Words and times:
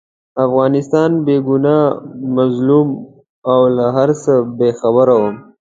افغانستان 0.45 1.11
بې 1.25 1.37
ګناه، 1.47 1.85
مظلوم 2.35 2.87
او 3.51 3.61
له 3.75 3.85
هرڅه 3.97 4.33
بې 4.57 4.69
خبره 4.79 5.15
وو. 5.21 5.31